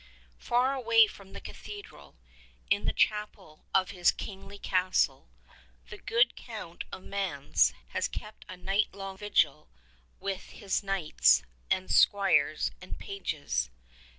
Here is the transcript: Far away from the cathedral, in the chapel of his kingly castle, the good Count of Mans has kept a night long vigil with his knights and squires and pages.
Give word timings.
Far 0.39 0.73
away 0.73 1.05
from 1.05 1.33
the 1.33 1.39
cathedral, 1.39 2.15
in 2.71 2.85
the 2.85 2.91
chapel 2.91 3.65
of 3.71 3.91
his 3.91 4.09
kingly 4.09 4.57
castle, 4.57 5.29
the 5.91 5.99
good 5.99 6.35
Count 6.35 6.85
of 6.91 7.03
Mans 7.03 7.71
has 7.89 8.07
kept 8.07 8.43
a 8.49 8.57
night 8.57 8.87
long 8.93 9.15
vigil 9.17 9.69
with 10.19 10.49
his 10.53 10.81
knights 10.81 11.43
and 11.69 11.91
squires 11.91 12.71
and 12.81 12.97
pages. 12.97 13.69